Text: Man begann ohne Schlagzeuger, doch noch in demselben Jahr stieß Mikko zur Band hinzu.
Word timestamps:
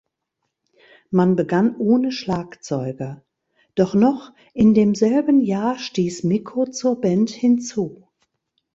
Man 1.11 1.35
begann 1.35 1.75
ohne 1.75 2.11
Schlagzeuger, 2.11 3.21
doch 3.75 3.93
noch 3.93 4.33
in 4.55 4.73
demselben 4.73 5.41
Jahr 5.41 5.77
stieß 5.77 6.23
Mikko 6.23 6.65
zur 6.71 6.99
Band 6.99 7.29
hinzu. 7.29 8.07